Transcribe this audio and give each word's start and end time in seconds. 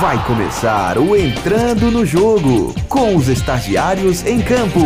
Vai 0.00 0.22
começar 0.26 0.98
o 0.98 1.16
Entrando 1.16 1.90
no 1.90 2.04
Jogo 2.04 2.74
com 2.86 3.16
os 3.16 3.28
estagiários 3.28 4.26
em 4.26 4.42
campo. 4.42 4.80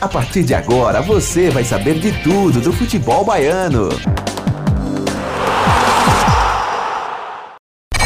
A 0.00 0.08
partir 0.08 0.42
de 0.42 0.54
agora 0.54 1.00
você 1.00 1.50
vai 1.50 1.62
saber 1.62 2.00
de 2.00 2.10
tudo 2.22 2.60
do 2.60 2.72
futebol 2.72 3.24
baiano. 3.24 3.90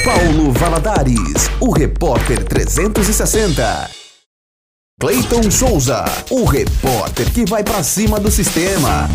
Paulo 0.04 0.53
Valadares, 0.53 1.49
o 1.61 1.71
repórter 1.71 2.45
360. 2.45 3.90
Cleiton 5.01 5.51
Souza, 5.51 6.04
o 6.31 6.45
repórter 6.45 7.33
que 7.33 7.47
vai 7.47 7.65
para 7.65 7.83
cima 7.83 8.21
do 8.21 8.31
sistema. 8.31 9.08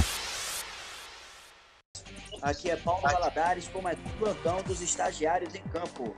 Aqui 2.41 2.71
é 2.71 2.75
Paulo 2.77 3.01
Valadares 3.03 3.67
com 3.67 3.81
mais 3.81 3.99
um 3.99 4.17
plantão 4.17 4.63
dos 4.63 4.81
estagiários 4.81 5.53
em 5.53 5.61
campo. 5.69 6.15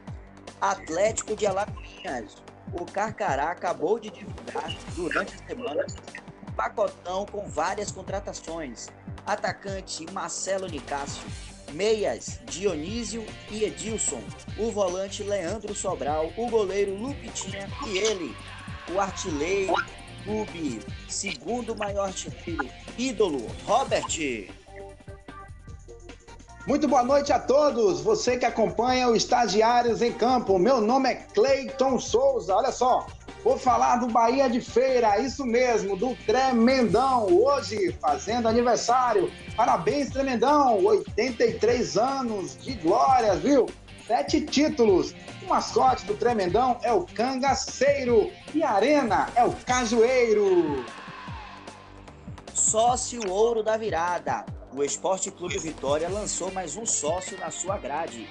Atlético 0.62 1.36
de 1.36 1.48
Alagoinhas. 1.48 2.38
O 2.72 2.86
Carcará 2.86 3.50
acabou 3.50 4.00
de 4.00 4.12
divulgar 4.12 4.72
durante 4.96 5.34
a 5.34 5.48
semana 5.48 5.86
um 6.48 6.52
pacotão 6.52 7.26
com 7.26 7.50
várias 7.50 7.92
contratações. 7.92 8.88
Atacante 9.26 10.06
Marcelo 10.12 10.68
Nicásio, 10.68 11.24
meias 11.74 12.40
Dionísio 12.46 13.26
e 13.50 13.64
Edilson, 13.64 14.22
o 14.58 14.72
volante 14.72 15.24
Leandro 15.24 15.74
Sobral, 15.74 16.32
o 16.38 16.48
goleiro 16.48 16.96
Lupitinha 16.96 17.68
e 17.88 17.98
ele, 17.98 18.36
o 18.94 19.00
artilheiro 19.00 19.74
clube, 20.24 20.80
segundo 21.10 21.76
maior 21.76 22.14
artilheiro, 22.14 22.70
ídolo 22.98 23.48
Robert. 23.66 24.61
Muito 26.68 26.88
boa 26.88 27.02
noite 27.02 27.34
a 27.34 27.40
todos, 27.40 28.02
você 28.02 28.38
que 28.38 28.46
acompanha 28.46 29.10
o 29.10 29.16
Estagiários 29.16 30.00
em 30.00 30.14
Campo. 30.14 30.60
Meu 30.60 30.80
nome 30.80 31.10
é 31.10 31.16
Cleiton 31.16 32.00
Souza. 32.00 32.56
Olha 32.56 32.72
só, 32.72 33.08
vou 33.44 33.58
falar 33.58 33.96
do 33.96 34.08
Bahia 34.08 34.48
de 34.48 34.62
Feira, 34.62 35.20
isso 35.20 35.44
mesmo, 35.44 35.98
do 35.98 36.16
Tremendão. 36.18 37.26
Hoje 37.26 37.92
fazendo 38.00 38.48
aniversário. 38.48 39.32
Parabéns, 39.58 40.12
Tremendão! 40.12 40.86
83 40.86 41.98
anos 41.98 42.56
de 42.62 42.74
glórias, 42.76 43.40
viu? 43.40 43.68
Sete 44.06 44.42
títulos. 44.42 45.16
O 45.42 45.50
mascote 45.50 46.06
do 46.06 46.14
Tremendão 46.14 46.78
é 46.84 46.94
o 46.94 47.08
Cangaceiro 47.08 48.30
e 48.54 48.62
a 48.62 48.74
Arena 48.74 49.30
é 49.34 49.44
o 49.44 49.52
Cajueiro. 49.66 50.86
Sócio 52.54 53.28
Ouro 53.28 53.64
da 53.64 53.78
Virada 53.78 54.46
o 54.74 54.84
Esporte 54.84 55.30
Clube 55.30 55.58
Vitória 55.58 56.08
lançou 56.08 56.52
mais 56.52 56.78
um 56.78 56.86
sócio 56.86 57.38
na 57.38 57.52
sua 57.52 57.78
grade. 57.78 58.28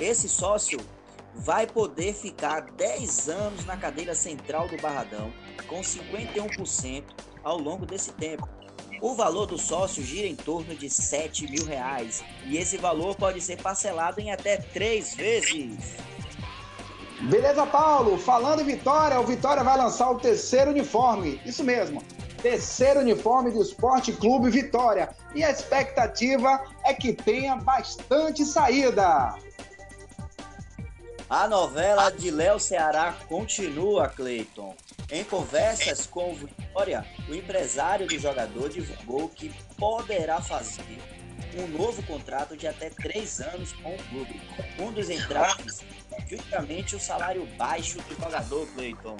Esse 0.00 0.28
sócio 0.28 0.78
vai 1.34 1.66
poder 1.66 2.14
ficar 2.14 2.60
10 2.72 3.28
anos 3.28 3.64
na 3.64 3.76
cadeira 3.76 4.14
central 4.14 4.68
do 4.68 4.80
Barradão, 4.80 5.32
com 5.66 5.80
51% 5.80 7.04
ao 7.42 7.58
longo 7.58 7.84
desse 7.84 8.12
tempo. 8.12 8.48
O 9.00 9.14
valor 9.14 9.46
do 9.46 9.58
sócio 9.58 10.02
gira 10.02 10.28
em 10.28 10.36
torno 10.36 10.76
de 10.76 10.88
7 10.88 11.50
mil 11.50 11.64
reais 11.64 12.22
e 12.46 12.56
esse 12.56 12.76
valor 12.76 13.16
pode 13.16 13.40
ser 13.40 13.60
parcelado 13.60 14.20
em 14.20 14.30
até 14.30 14.58
três 14.58 15.16
vezes. 15.16 15.96
Beleza, 17.22 17.66
Paulo? 17.66 18.16
Falando 18.18 18.62
em 18.62 18.64
Vitória, 18.64 19.18
o 19.18 19.26
Vitória 19.26 19.64
vai 19.64 19.76
lançar 19.76 20.10
o 20.10 20.18
terceiro 20.18 20.70
uniforme. 20.70 21.40
Isso 21.44 21.64
mesmo 21.64 22.02
terceiro 22.42 23.00
uniforme 23.00 23.52
do 23.52 23.62
Esporte 23.62 24.12
Clube 24.12 24.50
Vitória. 24.50 25.08
E 25.34 25.44
a 25.44 25.50
expectativa 25.50 26.62
é 26.84 26.92
que 26.92 27.12
tenha 27.12 27.56
bastante 27.56 28.44
saída. 28.44 29.34
A 31.30 31.48
novela 31.48 32.10
de 32.10 32.30
Léo 32.30 32.58
Ceará 32.58 33.14
continua, 33.26 34.08
Cleiton. 34.08 34.74
Em 35.10 35.24
conversas 35.24 36.04
com 36.04 36.32
o 36.32 36.34
Vitória, 36.34 37.06
o 37.28 37.34
empresário 37.34 38.06
do 38.06 38.18
jogador 38.18 38.68
divulgou 38.68 39.28
que 39.28 39.50
poderá 39.78 40.42
fazer 40.42 41.00
um 41.56 41.66
novo 41.68 42.02
contrato 42.02 42.56
de 42.56 42.66
até 42.66 42.90
três 42.90 43.40
anos 43.40 43.72
com 43.72 43.94
o 43.94 44.02
clube. 44.04 44.40
Um 44.78 44.92
dos 44.92 45.10
entraves 45.10 45.82
é 46.12 46.26
justamente 46.26 46.96
o 46.96 47.00
salário 47.00 47.46
baixo 47.56 47.98
do 48.02 48.14
jogador, 48.14 48.66
Cleiton. 48.74 49.16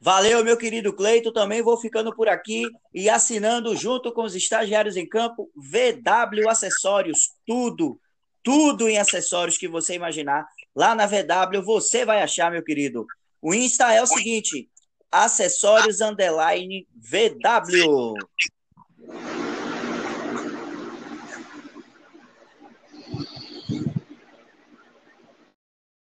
Valeu, 0.00 0.42
meu 0.42 0.56
querido 0.56 0.94
Cleito. 0.94 1.30
Também 1.30 1.60
vou 1.60 1.76
ficando 1.76 2.14
por 2.14 2.28
aqui 2.28 2.62
e 2.94 3.10
assinando 3.10 3.76
junto 3.76 4.10
com 4.12 4.22
os 4.22 4.34
estagiários 4.34 4.96
em 4.96 5.06
campo 5.06 5.50
VW 5.54 6.48
Acessórios. 6.48 7.32
Tudo, 7.46 8.00
tudo 8.42 8.88
em 8.88 8.96
acessórios 8.96 9.58
que 9.58 9.68
você 9.68 9.94
imaginar. 9.94 10.46
Lá 10.74 10.94
na 10.94 11.06
VW 11.06 11.62
você 11.62 12.04
vai 12.06 12.22
achar, 12.22 12.50
meu 12.50 12.64
querido. 12.64 13.06
O 13.42 13.52
Insta 13.52 13.92
é 13.92 14.02
o 14.02 14.06
seguinte: 14.06 14.70
acessórios 15.12 16.00
underline 16.00 16.86
VW. 16.94 18.14